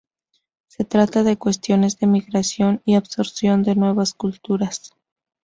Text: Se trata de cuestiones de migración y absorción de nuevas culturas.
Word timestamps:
Se 0.65 0.83
trata 0.83 1.21
de 1.21 1.37
cuestiones 1.37 1.99
de 1.99 2.07
migración 2.07 2.81
y 2.85 2.95
absorción 2.95 3.61
de 3.61 3.75
nuevas 3.75 4.15
culturas. 4.15 4.93